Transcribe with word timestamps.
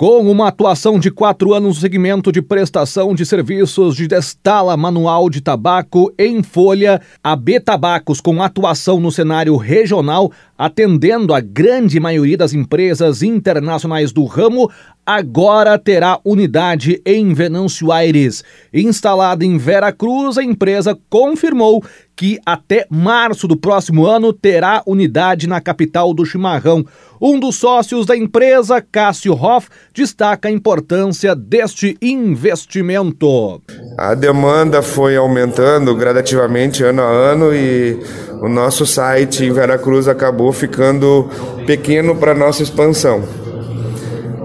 Com 0.00 0.30
uma 0.30 0.48
atuação 0.48 0.98
de 0.98 1.10
quatro 1.10 1.52
anos 1.52 1.76
no 1.76 1.80
segmento 1.82 2.32
de 2.32 2.40
prestação 2.40 3.14
de 3.14 3.26
serviços 3.26 3.94
de 3.94 4.08
destala 4.08 4.74
manual 4.74 5.28
de 5.28 5.42
tabaco 5.42 6.10
em 6.18 6.42
folha, 6.42 7.02
a 7.22 7.36
B 7.36 7.60
Tabacos, 7.60 8.18
com 8.18 8.42
atuação 8.42 8.98
no 8.98 9.12
cenário 9.12 9.54
regional, 9.56 10.32
atendendo 10.60 11.32
a 11.32 11.40
grande 11.40 11.98
maioria 11.98 12.36
das 12.36 12.52
empresas 12.52 13.22
internacionais 13.22 14.12
do 14.12 14.26
ramo, 14.26 14.70
agora 15.06 15.78
terá 15.78 16.20
unidade 16.22 17.00
em 17.06 17.32
Venâncio 17.32 17.90
Aires. 17.90 18.44
Instalada 18.70 19.42
em 19.42 19.56
Vera 19.56 19.90
Cruz, 19.90 20.36
a 20.36 20.44
empresa 20.44 20.94
confirmou 21.08 21.82
que 22.14 22.38
até 22.44 22.86
março 22.90 23.48
do 23.48 23.56
próximo 23.56 24.04
ano 24.04 24.34
terá 24.34 24.82
unidade 24.86 25.46
na 25.46 25.62
capital 25.62 26.12
do 26.12 26.26
chimarrão. 26.26 26.84
Um 27.18 27.40
dos 27.40 27.56
sócios 27.56 28.04
da 28.04 28.14
empresa, 28.14 28.82
Cássio 28.82 29.32
Hoff, 29.32 29.70
destaca 29.94 30.48
a 30.48 30.52
importância 30.52 31.34
deste 31.34 31.96
investimento. 32.02 33.62
A 33.96 34.14
demanda 34.14 34.82
foi 34.82 35.16
aumentando 35.16 35.94
gradativamente 35.94 36.84
ano 36.84 37.00
a 37.00 37.10
ano 37.10 37.54
e 37.54 37.98
o 38.40 38.48
nosso 38.48 38.86
site 38.86 39.44
em 39.44 39.52
Veracruz 39.52 40.08
acabou 40.08 40.52
ficando 40.52 41.28
pequeno 41.66 42.16
para 42.16 42.34
nossa 42.34 42.62
expansão. 42.62 43.22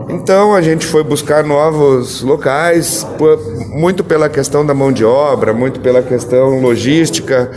Então 0.10 0.54
a 0.54 0.62
gente 0.62 0.86
foi 0.86 1.04
buscar 1.04 1.44
novos 1.44 2.22
locais, 2.22 3.06
muito 3.70 4.04
pela 4.04 4.30
questão 4.30 4.66
da 4.66 4.74
mão 4.74 4.92
de 4.92 5.06
obra, 5.06 5.54
muito 5.54 5.80
pela 5.80 6.02
questão 6.02 6.60
logística, 6.60 7.52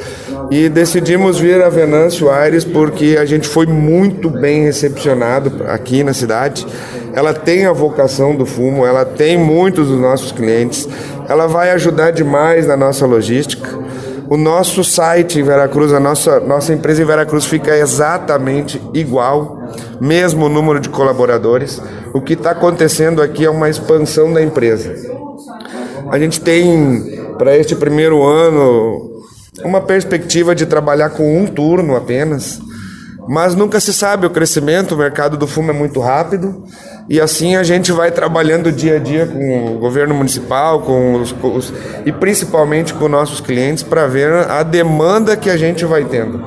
e 0.50 0.68
decidimos 0.68 1.38
vir 1.38 1.62
a 1.62 1.68
Venâncio 1.68 2.30
Aires 2.30 2.64
porque 2.64 3.16
a 3.20 3.24
gente 3.24 3.48
foi 3.48 3.66
muito 3.66 4.30
bem 4.30 4.62
recepcionado 4.62 5.64
aqui 5.66 6.02
na 6.02 6.12
cidade. 6.12 6.66
Ela 7.12 7.34
tem 7.34 7.66
a 7.66 7.72
vocação 7.72 8.34
do 8.34 8.46
fumo, 8.46 8.86
ela 8.86 9.04
tem 9.04 9.36
muitos 9.36 9.88
dos 9.88 10.00
nossos 10.00 10.32
clientes, 10.32 10.88
ela 11.28 11.46
vai 11.46 11.70
ajudar 11.72 12.12
demais 12.12 12.66
na 12.66 12.76
nossa 12.76 13.06
logística. 13.06 13.78
O 14.30 14.36
nosso 14.36 14.84
site 14.84 15.38
em 15.38 15.42
Veracruz, 15.42 15.92
a 15.92 15.98
nossa, 15.98 16.38
nossa 16.40 16.72
empresa 16.72 17.02
em 17.02 17.06
Veracruz 17.06 17.46
fica 17.46 17.76
exatamente 17.76 18.80
igual, 18.92 19.58
mesmo 20.00 20.50
número 20.50 20.80
de 20.80 20.90
colaboradores. 20.90 21.80
O 22.12 22.20
que 22.20 22.34
está 22.34 22.50
acontecendo 22.50 23.22
aqui 23.22 23.46
é 23.46 23.50
uma 23.50 23.70
expansão 23.70 24.30
da 24.32 24.42
empresa. 24.42 24.94
A 26.10 26.18
gente 26.18 26.40
tem, 26.40 27.18
para 27.38 27.56
este 27.56 27.74
primeiro 27.74 28.22
ano, 28.22 29.22
uma 29.64 29.80
perspectiva 29.80 30.54
de 30.54 30.66
trabalhar 30.66 31.10
com 31.10 31.40
um 31.40 31.46
turno 31.46 31.96
apenas, 31.96 32.60
mas 33.28 33.54
nunca 33.54 33.78
se 33.78 33.92
sabe 33.92 34.26
o 34.26 34.30
crescimento, 34.30 34.94
o 34.94 34.98
mercado 34.98 35.36
do 35.36 35.46
fumo 35.46 35.70
é 35.70 35.74
muito 35.74 36.00
rápido 36.00 36.64
e 37.08 37.20
assim 37.20 37.56
a 37.56 37.62
gente 37.62 37.92
vai 37.92 38.10
trabalhando 38.10 38.72
dia 38.72 38.96
a 38.96 38.98
dia 38.98 39.26
com 39.26 39.74
o 39.74 39.78
governo 39.78 40.14
municipal, 40.14 40.80
com 40.80 41.14
os, 41.14 41.34
os 41.42 41.72
e 42.06 42.12
principalmente 42.12 42.94
com 42.94 43.08
nossos 43.08 43.40
clientes 43.40 43.82
para 43.82 44.06
ver 44.06 44.32
a 44.32 44.62
demanda 44.62 45.36
que 45.36 45.50
a 45.50 45.56
gente 45.56 45.84
vai 45.84 46.04
tendo. 46.04 46.42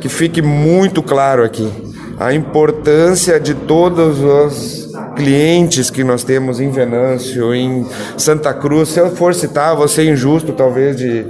Que 0.00 0.08
fique 0.08 0.40
muito 0.42 1.02
claro 1.02 1.42
aqui 1.42 1.70
a 2.18 2.34
importância 2.34 3.40
de 3.40 3.54
todos 3.54 4.20
os 4.20 4.90
clientes 5.16 5.88
que 5.88 6.04
nós 6.04 6.22
temos 6.22 6.60
em 6.60 6.70
Venâncio, 6.70 7.54
em 7.54 7.86
Santa 8.18 8.52
Cruz. 8.52 8.90
Se 8.90 9.00
eu 9.00 9.10
for 9.10 9.34
citar, 9.34 9.74
vou 9.74 9.88
ser 9.88 10.04
injusto 10.04 10.52
talvez 10.52 10.96
de, 10.96 11.24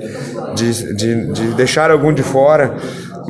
de, 0.55 0.97
de, 0.97 1.33
de 1.33 1.47
deixar 1.55 1.93
algum 1.93 2.13
de 2.13 2.25
fora, 2.25 2.75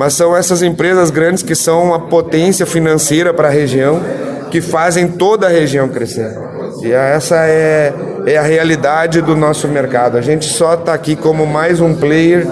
mas 0.01 0.15
são 0.15 0.35
essas 0.35 0.63
empresas 0.63 1.11
grandes 1.11 1.43
que 1.43 1.53
são 1.53 1.83
uma 1.83 1.99
potência 1.99 2.65
financeira 2.65 3.31
para 3.31 3.49
a 3.49 3.51
região 3.51 4.01
que 4.49 4.59
fazem 4.59 5.07
toda 5.07 5.45
a 5.45 5.49
região 5.51 5.87
crescer. 5.87 6.35
E 6.81 6.91
essa 6.91 7.35
é, 7.45 7.93
é 8.25 8.35
a 8.35 8.41
realidade 8.41 9.21
do 9.21 9.35
nosso 9.35 9.67
mercado. 9.67 10.17
A 10.17 10.21
gente 10.21 10.45
só 10.45 10.73
está 10.73 10.95
aqui 10.95 11.15
como 11.15 11.45
mais 11.45 11.79
um 11.79 11.93
player 11.93 12.47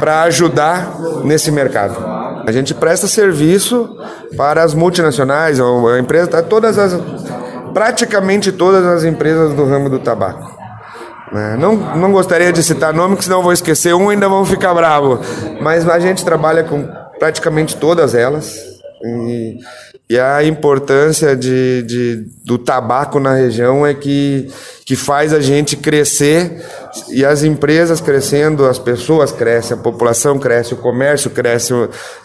para 0.00 0.22
ajudar 0.22 0.98
nesse 1.24 1.50
mercado. 1.50 2.02
A 2.46 2.50
gente 2.50 2.72
presta 2.72 3.06
serviço 3.06 3.94
para 4.34 4.62
as 4.62 4.72
multinacionais, 4.72 5.60
a 5.60 5.98
empresa, 5.98 6.28
tá, 6.28 6.42
todas 6.42 6.78
as, 6.78 6.98
praticamente 7.74 8.50
todas 8.50 8.86
as 8.86 9.04
empresas 9.04 9.52
do 9.52 9.66
ramo 9.66 9.90
do 9.90 9.98
tabaco. 9.98 10.57
Né? 11.32 11.56
Não, 11.58 11.76
não 11.96 12.12
gostaria 12.12 12.52
de 12.52 12.62
citar 12.62 12.92
nome, 12.92 13.16
que 13.16 13.24
senão 13.24 13.42
vou 13.42 13.52
esquecer 13.52 13.94
um 13.94 14.08
ainda 14.08 14.28
vão 14.28 14.44
ficar 14.44 14.74
bravo. 14.74 15.20
Mas 15.60 15.88
a 15.88 15.98
gente 15.98 16.24
trabalha 16.24 16.64
com 16.64 16.86
praticamente 17.18 17.76
todas 17.76 18.14
elas. 18.14 18.78
E, 19.02 19.58
e 20.10 20.18
a 20.18 20.42
importância 20.42 21.36
de, 21.36 21.82
de, 21.82 22.26
do 22.44 22.58
tabaco 22.58 23.20
na 23.20 23.34
região 23.34 23.86
é 23.86 23.94
que, 23.94 24.50
que 24.84 24.96
faz 24.96 25.32
a 25.32 25.40
gente 25.40 25.76
crescer 25.76 26.64
e 27.10 27.24
as 27.24 27.44
empresas 27.44 28.00
crescendo, 28.00 28.66
as 28.66 28.78
pessoas 28.78 29.30
crescem, 29.30 29.76
a 29.76 29.80
população 29.80 30.38
cresce, 30.38 30.74
o 30.74 30.78
comércio 30.78 31.30
cresce, 31.30 31.72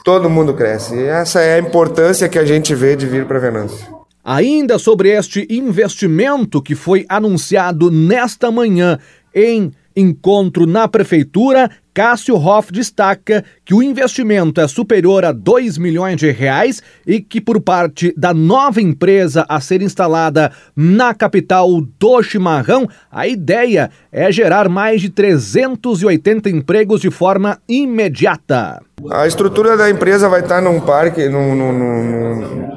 todo 0.03 0.29
mundo 0.29 0.53
cresce. 0.53 0.95
E 0.95 1.03
essa 1.03 1.41
é 1.41 1.55
a 1.55 1.59
importância 1.59 2.27
que 2.27 2.39
a 2.39 2.45
gente 2.45 2.73
vê 2.73 2.95
de 2.95 3.05
vir 3.05 3.25
para 3.25 3.37
Venâncio. 3.37 4.02
Ainda 4.23 4.79
sobre 4.79 5.09
este 5.09 5.45
investimento 5.49 6.61
que 6.61 6.75
foi 6.75 7.05
anunciado 7.09 7.91
nesta 7.91 8.49
manhã 8.49 8.97
em 9.35 9.71
encontro 9.95 10.65
na 10.65 10.87
prefeitura, 10.87 11.69
Cássio 11.93 12.35
Hoff 12.35 12.71
destaca 12.71 13.43
que 13.65 13.73
o 13.73 13.83
investimento 13.83 14.61
é 14.61 14.67
superior 14.67 15.25
a 15.25 15.31
2 15.31 15.77
milhões 15.77 16.17
de 16.17 16.31
reais 16.31 16.81
e 17.05 17.19
que, 17.19 17.41
por 17.41 17.61
parte 17.61 18.13
da 18.17 18.33
nova 18.33 18.81
empresa 18.81 19.45
a 19.47 19.59
ser 19.59 19.81
instalada 19.81 20.51
na 20.75 21.13
capital 21.13 21.81
do 21.99 22.23
chimarrão, 22.23 22.87
a 23.11 23.27
ideia 23.27 23.91
é 24.11 24.31
gerar 24.31 24.69
mais 24.69 25.01
de 25.01 25.09
380 25.09 26.49
empregos 26.49 27.01
de 27.01 27.11
forma 27.11 27.59
imediata. 27.67 28.81
A 29.11 29.27
estrutura 29.27 29.75
da 29.75 29.89
empresa 29.89 30.29
vai 30.29 30.41
estar 30.41 30.61
num 30.61 30.79
parque, 30.79 31.27
num, 31.27 31.55
num, 31.55 31.71
num, 31.73 32.67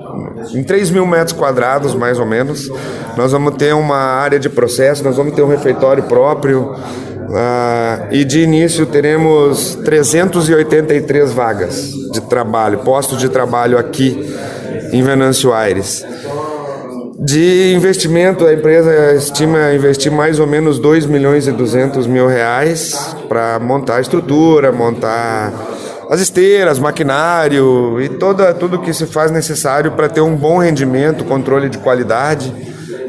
em 0.55 0.63
3 0.63 0.91
mil 0.91 1.07
metros 1.07 1.33
quadrados, 1.33 1.95
mais 1.95 2.19
ou 2.19 2.27
menos. 2.27 2.71
Nós 3.17 3.33
vamos 3.33 3.55
ter 3.57 3.75
uma 3.75 3.97
área 3.97 4.39
de 4.39 4.49
processo, 4.49 5.05
nós 5.05 5.17
vamos 5.17 5.35
ter 5.35 5.43
um 5.43 5.49
refeitório 5.49 6.03
próprio. 6.05 6.75
Uh, 7.27 8.13
e 8.13 8.25
de 8.25 8.41
início 8.41 8.87
teremos 8.87 9.75
383 9.85 11.33
vagas 11.33 11.91
de 12.13 12.21
trabalho, 12.21 12.79
postos 12.79 13.19
de 13.19 13.29
trabalho 13.29 13.77
aqui 13.77 14.33
em 14.93 15.03
Venâncio 15.03 15.53
Aires. 15.53 16.05
De 17.19 17.75
investimento, 17.75 18.47
a 18.47 18.53
empresa 18.53 19.15
estima 19.15 19.73
investir 19.75 20.13
mais 20.13 20.39
ou 20.39 20.47
menos 20.47 20.79
2 20.79 21.07
milhões 21.07 21.49
e 21.49 21.53
200 21.53 22.07
mil 22.07 22.29
reais 22.29 23.17
para 23.29 23.59
montar 23.59 23.97
a 23.97 24.01
estrutura, 24.01 24.71
montar 24.71 25.53
as 26.09 26.21
esteiras, 26.21 26.79
maquinário 26.79 28.01
e 28.01 28.09
toda, 28.09 28.55
tudo 28.55 28.81
que 28.81 28.93
se 28.93 29.07
faz 29.07 29.31
necessário 29.31 29.93
para 29.93 30.09
ter 30.09 30.21
um 30.21 30.37
bom 30.37 30.59
rendimento, 30.59 31.25
controle 31.25 31.69
de 31.69 31.79
qualidade, 31.79 32.53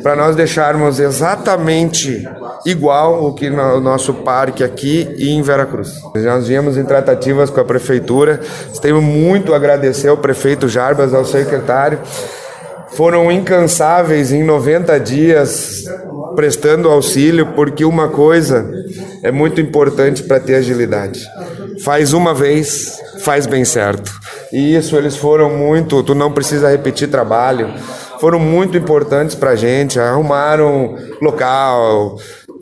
para 0.02 0.16
nós 0.16 0.36
deixarmos 0.36 1.00
exatamente 1.00 2.28
igual 2.66 3.26
o 3.26 3.34
que 3.34 3.50
no 3.50 3.80
nosso 3.80 4.14
parque 4.14 4.64
aqui 4.64 5.08
e 5.18 5.30
em 5.30 5.42
Veracruz. 5.42 6.02
Nós 6.16 6.48
viemos 6.48 6.78
em 6.78 6.86
tratativas 6.86 7.50
com 7.50 7.60
a 7.60 7.66
prefeitura, 7.66 8.40
temos 8.82 9.04
muito 9.04 9.54
a 9.54 9.58
agradecer 9.58 10.08
ao 10.08 10.18
prefeito 10.18 10.68
Jarbas, 10.68 11.14
ao 11.14 11.26
secretário, 11.26 12.00
foram 12.92 13.32
incansáveis 13.32 14.32
em 14.32 14.44
90 14.44 15.00
dias 15.00 15.84
prestando 16.36 16.90
auxílio, 16.90 17.48
porque 17.56 17.84
uma 17.84 18.10
coisa 18.10 18.70
é 19.24 19.32
muito 19.32 19.60
importante 19.60 20.24
para 20.24 20.40
ter 20.40 20.56
agilidade. 20.56 21.28
Faz 21.84 22.14
uma 22.14 22.34
vez, 22.34 23.00
faz 23.24 23.46
bem 23.46 23.64
certo. 23.64 24.12
E 24.52 24.76
isso 24.76 24.96
eles 24.96 25.16
foram 25.16 25.50
muito, 25.50 26.02
tu 26.04 26.16
não 26.16 26.32
precisa 26.32 26.70
repetir 26.70 27.10
trabalho. 27.10 27.74
Foram 28.20 28.40
muito 28.40 28.78
importantes 28.78 29.36
para 29.36 29.52
a 29.52 29.56
gente, 29.56 30.00
arrumaram 30.00 30.96
local, 31.22 32.18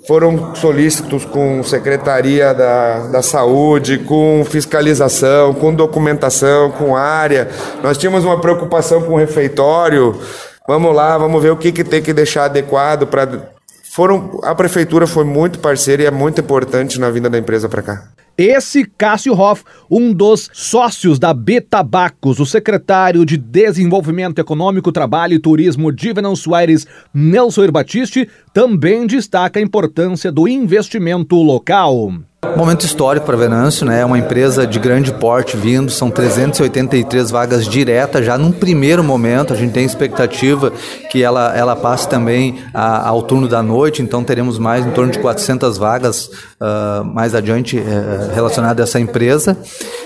foram 0.06 0.54
solícitos 0.56 1.26
com 1.26 1.64
Secretaria 1.64 2.54
da, 2.54 3.08
da 3.08 3.22
Saúde, 3.22 4.00
com 4.00 4.46
fiscalização, 4.46 5.54
com 5.54 5.74
documentação, 5.74 6.72
com 6.72 6.96
área. 6.96 7.50
Nós 7.82 7.98
tínhamos 7.98 8.24
uma 8.24 8.40
preocupação 8.40 9.02
com 9.02 9.14
o 9.14 9.18
refeitório. 9.18 10.20
Vamos 10.68 10.96
lá, 10.96 11.18
vamos 11.18 11.42
ver 11.42 11.52
o 11.52 11.58
que, 11.58 11.72
que 11.72 11.84
tem 11.84 12.02
que 12.02 12.14
deixar 12.14 12.46
adequado 12.46 13.08
para. 13.08 13.54
Foram, 13.96 14.42
a 14.44 14.54
prefeitura 14.54 15.08
foi 15.08 15.24
muito 15.24 15.60
parceira 15.60 16.04
e 16.04 16.06
é 16.06 16.12
muito 16.12 16.42
importante 16.42 17.00
na 17.00 17.10
vinda 17.10 17.30
da 17.30 17.38
empresa 17.38 17.70
para 17.70 17.82
cá. 17.82 18.15
Esse 18.38 18.84
Cássio 18.84 19.34
Hoff, 19.34 19.64
um 19.90 20.12
dos 20.12 20.50
sócios 20.52 21.18
da 21.18 21.34
Betabacos, 21.34 22.38
o 22.42 22.46
secretário 22.46 23.26
de 23.26 23.38
Desenvolvimento 23.38 24.40
Econômico, 24.40 24.92
Trabalho 24.92 25.36
e 25.36 25.40
Turismo 25.40 25.90
de 25.90 26.12
Venão 26.12 26.36
Soares, 26.36 26.86
Nelson 27.14 27.72
Batiste, 27.72 28.28
também 28.54 29.08
destaca 29.08 29.58
a 29.58 29.64
importância 29.64 30.34
do 30.34 30.50
investimento 30.50 31.38
local. 31.38 32.12
Momento 32.56 32.86
histórico 32.86 33.26
para 33.26 33.36
Venâncio, 33.36 33.86
né? 33.86 34.02
É 34.02 34.06
uma 34.06 34.18
empresa 34.18 34.66
de 34.66 34.80
grande 34.80 35.12
porte 35.12 35.58
vindo, 35.58 35.92
são 35.92 36.10
383 36.10 37.30
vagas 37.30 37.68
diretas 37.68 38.26
já 38.26 38.38
num 38.38 38.52
primeiro 38.52 39.04
momento. 39.04 39.54
A 39.54 39.56
gente 39.56 39.74
tem 39.74 39.86
expectativa 39.86 40.72
que 41.12 41.22
ela, 41.22 41.56
ela 41.56 41.76
passe 41.76 42.08
também 42.08 42.64
a, 42.74 43.10
ao 43.10 43.24
turno 43.24 43.48
da 43.48 43.62
noite, 43.62 44.02
então 44.02 44.24
teremos 44.24 44.58
mais 44.58 44.86
em 44.86 44.92
torno 44.92 45.12
de 45.12 45.20
400 45.20 45.78
vagas 45.78 46.28
uh, 46.62 47.04
mais 47.04 47.36
adiante 47.36 47.78
uh, 47.78 48.34
relacionadas 48.34 48.86
a 48.86 48.90
essa 48.90 49.00
empresa. 49.00 49.58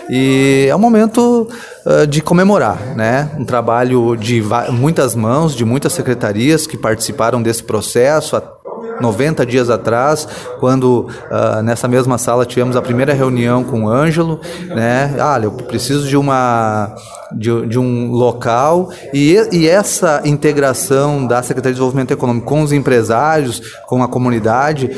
E 0.09 0.65
é 0.68 0.75
um 0.75 0.80
momento 0.80 1.47
uh, 1.85 2.07
de 2.07 2.21
comemorar, 2.21 2.95
né? 2.95 3.30
Um 3.38 3.45
trabalho 3.45 4.15
de 4.15 4.44
muitas 4.71 5.13
mãos, 5.13 5.56
de 5.56 5.63
muitas 5.63 5.94
secretarias 5.94 6.65
que 6.65 6.77
participaram 6.77 7.42
desse 7.42 7.63
processo 7.63 8.35
90 9.01 9.45
dias 9.45 9.69
atrás, 9.69 10.27
quando 10.59 11.07
uh, 11.29 11.61
nessa 11.63 11.87
mesma 11.87 12.17
sala 12.17 12.45
tivemos 12.45 12.75
a 12.75 12.81
primeira 12.81 13.13
reunião 13.13 13.63
com 13.63 13.85
o 13.85 13.89
Ângelo, 13.89 14.39
né? 14.67 15.15
Ah, 15.19 15.39
eu 15.41 15.51
preciso 15.51 16.07
de 16.07 16.17
uma 16.17 16.95
de, 17.31 17.67
de 17.67 17.77
um 17.77 18.11
local 18.11 18.91
e, 19.13 19.35
e 19.51 19.67
essa 19.67 20.21
integração 20.25 21.25
da 21.25 21.41
Secretaria 21.43 21.73
de 21.73 21.75
Desenvolvimento 21.75 22.11
Econômico 22.11 22.47
com 22.47 22.61
os 22.61 22.71
empresários, 22.71 23.61
com 23.87 24.01
a 24.01 24.07
comunidade, 24.07 24.89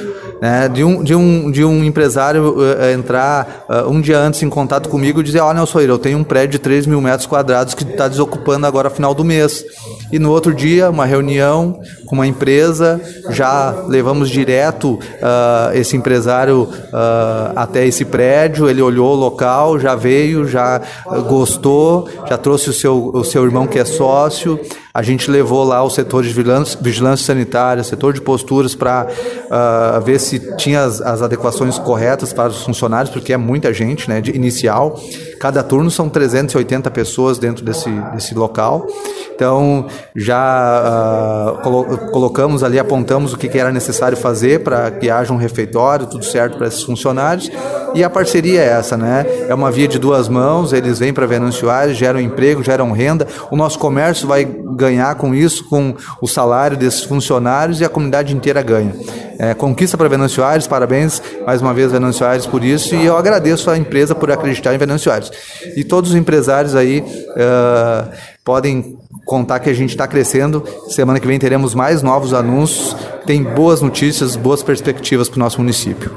né? 0.41 0.67
De 0.69 0.83
um 0.83 1.03
de 1.03 1.15
um 1.15 1.51
de 1.51 1.63
um 1.63 1.83
empresário 1.83 2.57
uh, 2.57 2.91
entrar 2.93 3.65
uh, 3.69 3.89
um 3.89 4.01
dia 4.01 4.19
antes 4.19 4.41
em 4.43 4.49
contato 4.49 4.89
comigo 4.89 5.19
e 5.19 5.23
dizer, 5.23 5.39
olha, 5.39 5.55
Nelson, 5.55 5.81
eu 5.81 5.99
tenho 5.99 6.17
um 6.17 6.23
prédio 6.23 6.51
de 6.51 6.59
3 6.59 6.85
mil 6.87 7.01
metros 7.01 7.27
quadrados 7.27 7.73
que 7.73 7.83
está 7.83 8.07
desocupando 8.07 8.65
agora 8.65 8.89
final 8.89 9.13
do 9.13 9.23
mês. 9.23 9.63
E 10.11 10.19
no 10.19 10.31
outro 10.31 10.53
dia, 10.53 10.89
uma 10.89 11.05
reunião 11.05 11.79
com 12.05 12.15
uma 12.15 12.27
empresa, 12.27 12.99
já 13.29 13.71
levamos 13.87 14.29
direto 14.29 14.93
uh, 14.95 15.73
esse 15.73 15.95
empresário 15.95 16.63
uh, 16.63 17.53
até 17.55 17.85
esse 17.85 18.03
prédio, 18.03 18.69
ele 18.69 18.81
olhou 18.81 19.13
o 19.13 19.15
local, 19.15 19.79
já 19.79 19.95
veio, 19.95 20.45
já 20.47 20.81
gostou, 21.27 22.09
já 22.27 22.37
trouxe 22.37 22.69
o 22.69 22.73
seu, 22.73 23.11
o 23.13 23.23
seu 23.23 23.43
irmão 23.45 23.65
que 23.65 23.79
é 23.79 23.85
sócio, 23.85 24.59
a 24.93 25.01
gente 25.01 25.31
levou 25.31 25.63
lá 25.63 25.81
o 25.83 25.89
setor 25.89 26.23
de 26.23 26.29
vigilância, 26.29 26.79
vigilância 26.81 27.25
sanitária, 27.25 27.83
setor 27.83 28.13
de 28.13 28.21
posturas 28.21 28.75
para 28.75 29.07
uh, 29.07 29.47
ah, 29.49 30.01
ver 30.03 30.19
se 30.19 30.55
tinha 30.57 30.83
as, 30.83 31.01
as, 31.01 31.21
adequações 31.21 31.79
corretas 31.79 32.33
para 32.33 32.49
os 32.49 32.63
funcionários, 32.63 33.11
porque 33.11 33.31
é 33.31 33.37
muita 33.37 33.73
gente, 33.73 34.09
né, 34.09 34.19
de 34.19 34.35
inicial. 34.35 34.99
Cada 35.39 35.63
turno 35.63 35.89
são 35.89 36.09
380 36.09 36.91
pessoas 36.91 37.37
dentro 37.37 37.63
desse, 37.63 37.89
desse 38.13 38.35
local. 38.35 38.85
Então, 39.33 39.87
já 40.15 41.57
uh, 41.57 41.61
colo 41.63 41.97
colocamos 42.11 42.63
ali, 42.63 42.77
apontamos 42.77 43.33
o 43.33 43.37
que, 43.37 43.47
que 43.47 43.57
era 43.57 43.71
necessário 43.71 44.17
fazer 44.17 44.59
para 44.59 44.91
que 44.91 45.09
haja 45.09 45.33
um 45.33 45.37
refeitório, 45.37 46.05
tudo 46.05 46.23
certo 46.25 46.57
para 46.57 46.67
esses 46.67 46.83
funcionários. 46.83 47.49
E 47.95 48.03
a 48.03 48.09
parceria 48.09 48.61
é 48.61 48.67
essa, 48.67 48.95
né? 48.95 49.25
É 49.47 49.53
uma 49.53 49.71
via 49.71 49.87
de 49.87 49.97
duas 49.97 50.29
mãos, 50.29 50.73
eles 50.73 50.99
vêm 50.99 51.13
para 51.13 51.25
Venâncio 51.25 51.67
geram 51.93 52.19
emprego, 52.19 52.63
geram 52.63 52.91
renda. 52.91 53.27
O 53.49 53.55
nosso 53.55 53.79
comércio 53.79 54.27
vai 54.27 54.45
ganhar 54.75 55.15
com 55.15 55.33
isso, 55.33 55.65
com 55.65 55.95
o 56.21 56.27
salário 56.27 56.77
desses 56.77 57.03
funcionários 57.03 57.81
e 57.81 57.85
a 57.85 57.89
comunidade 57.89 58.35
inteira 58.35 58.61
ganha. 58.61 58.93
É, 59.39 59.53
conquista 59.53 59.97
para 59.97 60.07
Venâncio 60.07 60.43
Aires, 60.43 60.67
parabéns 60.67 61.21
mais 61.45 61.61
uma 61.61 61.73
vez 61.73 61.91
Venâncio 61.91 62.25
Aires 62.25 62.45
por 62.45 62.63
isso 62.63 62.93
e 62.93 63.05
eu 63.05 63.17
agradeço 63.17 63.69
a 63.71 63.77
empresa 63.77 64.13
por 64.13 64.31
acreditar 64.31 64.73
em 64.73 64.77
Venâncio 64.77 65.11
Aires. 65.11 65.31
E 65.75 65.83
todos 65.83 66.11
os 66.11 66.15
empresários 66.15 66.75
aí 66.75 66.99
uh, 66.99 68.11
podem 68.43 68.97
contar 69.25 69.59
que 69.59 69.69
a 69.69 69.73
gente 69.73 69.91
está 69.91 70.07
crescendo. 70.07 70.63
Semana 70.89 71.19
que 71.19 71.27
vem 71.27 71.39
teremos 71.39 71.73
mais 71.73 72.01
novos 72.01 72.33
anúncios. 72.33 72.95
Tem 73.25 73.43
boas 73.43 73.81
notícias, 73.81 74.35
boas 74.35 74.61
perspectivas 74.61 75.29
para 75.29 75.37
o 75.37 75.39
nosso 75.39 75.59
município. 75.59 76.11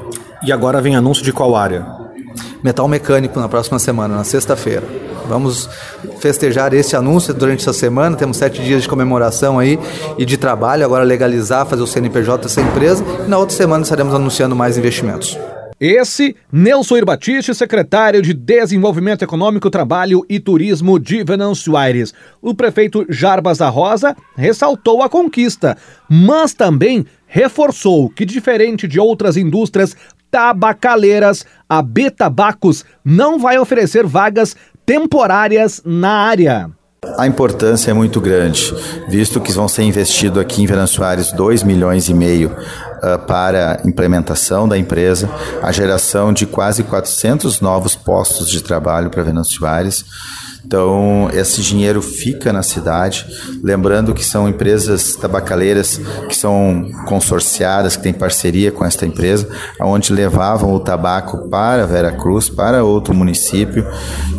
E 0.45 0.51
agora 0.51 0.81
vem 0.81 0.95
anúncio 0.95 1.23
de 1.23 1.31
qual 1.31 1.55
área? 1.55 1.85
Metal 2.63 2.87
mecânico 2.87 3.39
na 3.39 3.47
próxima 3.47 3.79
semana, 3.79 4.15
na 4.15 4.23
sexta-feira. 4.23 4.83
Vamos 5.25 5.69
festejar 6.19 6.73
esse 6.73 6.95
anúncio 6.95 7.33
durante 7.33 7.61
essa 7.61 7.73
semana. 7.73 8.15
Temos 8.15 8.37
sete 8.37 8.61
dias 8.63 8.83
de 8.83 8.89
comemoração 8.89 9.59
aí 9.59 9.79
e 10.17 10.25
de 10.25 10.37
trabalho. 10.37 10.85
Agora 10.85 11.03
legalizar, 11.03 11.65
fazer 11.65 11.81
o 11.81 11.87
CNPJ 11.87 12.43
dessa 12.43 12.61
empresa. 12.61 13.03
E 13.25 13.29
na 13.29 13.37
outra 13.37 13.55
semana 13.55 13.83
estaremos 13.83 14.13
anunciando 14.13 14.55
mais 14.55 14.77
investimentos. 14.77 15.37
Esse, 15.77 16.37
Nelson 16.49 16.95
Irbatiste, 16.95 17.53
secretário 17.53 18.21
de 18.21 18.33
Desenvolvimento 18.33 19.23
Econômico, 19.23 19.69
Trabalho 19.69 20.25
e 20.29 20.39
Turismo 20.39 20.97
de 20.97 21.21
Venâncio 21.21 21.75
Aires. 21.75 22.13
O 22.41 22.55
prefeito 22.55 23.05
Jarbas 23.09 23.57
da 23.57 23.67
Rosa 23.67 24.15
ressaltou 24.37 25.03
a 25.03 25.09
conquista, 25.09 25.77
mas 26.09 26.53
também 26.53 27.05
reforçou 27.27 28.09
que, 28.09 28.23
diferente 28.23 28.87
de 28.87 29.01
outras 29.01 29.35
indústrias 29.35 29.97
tabacaleiras, 30.31 31.45
a 31.67 31.81
B 31.81 32.09
Tabacos 32.09 32.85
não 33.03 33.37
vai 33.37 33.57
oferecer 33.57 34.05
vagas 34.05 34.55
temporárias 34.85 35.81
na 35.83 36.11
área. 36.11 36.69
A 37.17 37.27
importância 37.27 37.91
é 37.91 37.93
muito 37.93 38.19
grande, 38.19 38.73
visto 39.07 39.39
que 39.39 39.51
vão 39.51 39.67
ser 39.67 39.83
investidos 39.83 40.39
aqui 40.39 40.63
em 40.63 40.65
Venâncio 40.65 41.03
Aires 41.03 41.31
2 41.31 41.63
milhões 41.63 42.09
e 42.09 42.13
meio 42.13 42.49
uh, 42.49 43.19
para 43.27 43.79
implementação 43.85 44.67
da 44.67 44.77
empresa, 44.77 45.29
a 45.61 45.71
geração 45.71 46.33
de 46.33 46.45
quase 46.45 46.83
400 46.83 47.61
novos 47.61 47.95
postos 47.95 48.49
de 48.49 48.61
trabalho 48.61 49.09
para 49.09 49.23
Venâncio 49.23 49.65
Aires, 49.65 50.03
então, 50.65 51.29
esse 51.31 51.61
dinheiro 51.61 52.01
fica 52.01 52.51
na 52.51 52.63
cidade. 52.63 53.25
Lembrando 53.63 54.15
que 54.15 54.25
são 54.25 54.49
empresas 54.49 55.15
tabacaleiras 55.15 56.01
que 56.27 56.35
são 56.35 56.89
consorciadas, 57.05 57.95
que 57.95 58.01
têm 58.01 58.13
parceria 58.13 58.71
com 58.71 58.83
esta 58.83 59.05
empresa, 59.05 59.47
onde 59.79 60.11
levavam 60.11 60.73
o 60.73 60.79
tabaco 60.79 61.49
para 61.49 61.85
Vera 61.85 62.11
Cruz, 62.11 62.49
para 62.49 62.83
outro 62.83 63.13
município, 63.13 63.85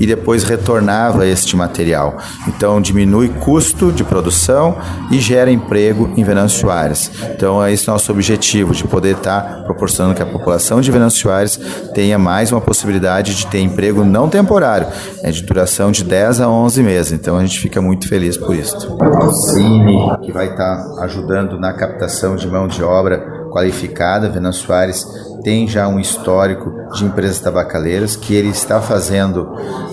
e 0.00 0.06
depois 0.06 0.43
retornava 0.43 1.25
este 1.26 1.55
material. 1.56 2.19
Então, 2.49 2.81
diminui 2.81 3.29
custo 3.29 3.93
de 3.93 4.02
produção 4.02 4.76
e 5.12 5.20
gera 5.20 5.50
emprego 5.50 6.12
em 6.17 6.25
Venâncio 6.25 6.69
Aires. 6.70 7.08
Então, 7.37 7.62
é 7.62 7.72
esse 7.72 7.87
nosso 7.87 8.11
objetivo, 8.11 8.75
de 8.75 8.82
poder 8.84 9.17
estar 9.17 9.62
proporcionando 9.64 10.17
que 10.17 10.22
a 10.22 10.26
população 10.26 10.81
de 10.81 10.90
Venâncio 10.90 11.31
Aires 11.31 11.58
tenha 11.94 12.19
mais 12.19 12.50
uma 12.50 12.61
possibilidade 12.61 13.34
de 13.34 13.46
ter 13.46 13.61
emprego 13.61 14.05
não 14.05 14.29
temporário, 14.29 14.88
é 15.22 15.31
de 15.31 15.43
duração 15.43 15.93
de 15.93 16.02
10 16.02 16.16
10 16.17 16.41
a 16.41 16.49
11 16.49 16.83
meses. 16.83 17.13
Então 17.13 17.37
a 17.37 17.45
gente 17.45 17.61
fica 17.61 17.83
muito 17.83 18.09
feliz 18.09 18.39
por 18.39 18.57
isso. 18.57 18.97
O 18.97 19.33
Cine, 19.33 20.17
que 20.23 20.33
vai 20.33 20.49
estar 20.49 20.95
ajudando 21.01 21.59
na 21.59 21.75
captação 21.75 22.37
de 22.37 22.49
mão 22.49 22.67
de 22.67 22.83
obra 22.83 23.19
qualificada, 23.51 24.31
Venâncio 24.31 24.67
Soares 24.67 25.07
tem 25.43 25.69
já 25.69 25.87
um 25.87 26.01
histórico 26.01 26.73
de 26.95 27.05
empresas 27.05 27.39
tabacaleiras 27.39 28.17
que 28.17 28.35
ele 28.35 28.49
está 28.49 28.81
fazendo 28.81 29.47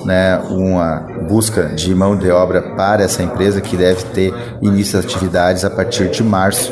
né, 0.06 0.42
uma 0.50 1.06
busca 1.24 1.64
de 1.70 1.94
mão 1.94 2.16
de 2.16 2.30
obra 2.30 2.62
para 2.76 3.04
essa 3.04 3.24
empresa 3.24 3.62
que 3.62 3.76
deve 3.76 4.04
ter 4.06 4.34
início 4.62 5.00
de 5.00 5.08
atividades 5.08 5.66
a 5.66 5.70
partir 5.70 6.10
de 6.10 6.24
março 6.24 6.72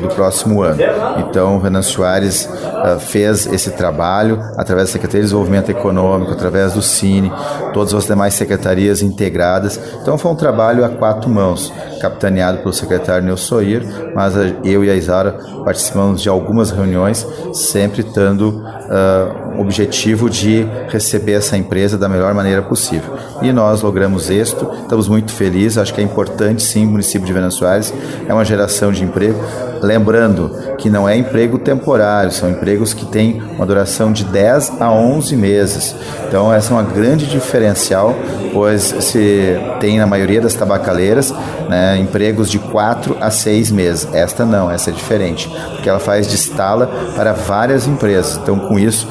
do 0.00 0.08
próximo 0.08 0.62
ano. 0.62 0.80
Então, 1.18 1.56
o 1.56 1.60
Renan 1.60 1.82
Soares 1.82 2.48
uh, 2.48 2.98
fez 2.98 3.46
esse 3.46 3.72
trabalho 3.72 4.40
através 4.56 4.88
da 4.88 4.92
Secretaria 4.92 5.22
de 5.22 5.26
Desenvolvimento 5.26 5.70
Econômico, 5.70 6.32
através 6.32 6.72
do 6.72 6.82
Cine, 6.82 7.32
todas 7.72 7.92
as 7.94 8.06
demais 8.06 8.34
secretarias 8.34 9.02
integradas. 9.02 9.78
Então, 10.00 10.16
foi 10.16 10.30
um 10.30 10.36
trabalho 10.36 10.84
a 10.84 10.88
quatro 10.88 11.28
mãos, 11.28 11.72
capitaneado 12.00 12.58
pelo 12.58 12.72
secretário 12.72 13.24
Neusoir, 13.24 13.82
mas 14.14 14.34
eu 14.64 14.84
e 14.84 14.90
a 14.90 14.94
Isara 14.94 15.32
participamos 15.64 16.22
de 16.22 16.28
algumas 16.28 16.70
reuniões, 16.70 17.26
sempre 17.52 18.02
dando 18.02 18.50
uh, 18.50 19.47
objetivo 19.60 20.30
de 20.30 20.66
receber 20.88 21.32
essa 21.32 21.56
empresa 21.56 21.98
da 21.98 22.08
melhor 22.08 22.32
maneira 22.34 22.62
possível. 22.62 23.16
E 23.42 23.52
nós 23.52 23.82
logramos 23.82 24.30
êxito, 24.30 24.70
estamos 24.82 25.08
muito 25.08 25.32
felizes, 25.32 25.78
acho 25.78 25.92
que 25.92 26.00
é 26.00 26.04
importante 26.04 26.62
sim 26.62 26.86
o 26.86 26.90
município 26.90 27.26
de 27.26 27.50
Soares, 27.50 27.92
é 28.26 28.32
uma 28.32 28.44
geração 28.44 28.92
de 28.92 29.04
emprego, 29.04 29.38
Lembrando 29.82 30.50
que 30.76 30.90
não 30.90 31.08
é 31.08 31.16
emprego 31.16 31.58
temporário, 31.58 32.32
são 32.32 32.50
empregos 32.50 32.92
que 32.92 33.06
têm 33.06 33.40
uma 33.56 33.66
duração 33.66 34.12
de 34.12 34.24
10 34.24 34.80
a 34.80 34.90
11 34.90 35.36
meses. 35.36 35.94
Então, 36.26 36.52
essa 36.52 36.72
é 36.72 36.76
uma 36.76 36.82
grande 36.82 37.26
diferencial, 37.26 38.14
pois 38.52 38.82
se 38.82 39.56
tem 39.80 39.98
na 39.98 40.06
maioria 40.06 40.40
das 40.40 40.54
tabacaleiras 40.54 41.32
né, 41.68 41.98
empregos 41.98 42.50
de 42.50 42.58
4 42.58 43.16
a 43.20 43.30
6 43.30 43.70
meses. 43.70 44.08
Esta 44.12 44.44
não, 44.44 44.70
essa 44.70 44.90
é 44.90 44.92
diferente, 44.92 45.48
porque 45.74 45.88
ela 45.88 46.00
faz 46.00 46.28
de 46.28 46.34
estala 46.34 46.86
para 47.14 47.32
várias 47.32 47.86
empresas. 47.86 48.38
Então, 48.42 48.58
com 48.58 48.78
isso, 48.78 49.06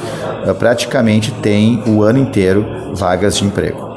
praticamente 0.58 1.32
tem 1.42 1.82
o 1.86 2.02
ano 2.02 2.18
inteiro 2.18 2.94
vagas 2.94 3.36
de 3.36 3.44
emprego. 3.44 3.88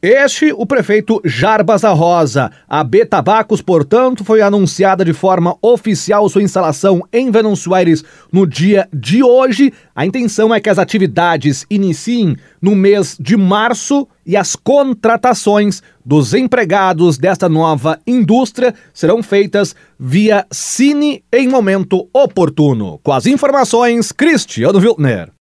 Este, 0.00 0.52
o 0.52 0.64
prefeito 0.64 1.20
Jarbas 1.24 1.80
da 1.80 1.90
Rosa. 1.90 2.52
A 2.68 2.84
B 2.84 3.04
Tabacos, 3.04 3.60
portanto, 3.60 4.22
foi 4.22 4.40
anunciada 4.40 5.04
de 5.04 5.12
forma 5.12 5.56
oficial 5.60 6.28
sua 6.28 6.42
instalação 6.42 7.02
em 7.12 7.32
Venâncio 7.32 7.74
Aires 7.74 8.04
no 8.32 8.46
dia 8.46 8.88
de 8.92 9.24
hoje. 9.24 9.72
A 9.96 10.06
intenção 10.06 10.54
é 10.54 10.60
que 10.60 10.70
as 10.70 10.78
atividades 10.78 11.66
iniciem 11.68 12.36
no 12.62 12.76
mês 12.76 13.16
de 13.18 13.36
março 13.36 14.06
e 14.24 14.36
as 14.36 14.54
contratações 14.54 15.82
dos 16.06 16.32
empregados 16.32 17.18
desta 17.18 17.48
nova 17.48 17.98
indústria 18.06 18.72
serão 18.94 19.20
feitas 19.20 19.74
via 19.98 20.46
Cine 20.48 21.24
em 21.32 21.48
momento 21.48 22.08
oportuno. 22.12 23.00
Com 23.02 23.12
as 23.12 23.26
informações, 23.26 24.12
Cristiano 24.12 24.78
Wiltner. 24.78 25.32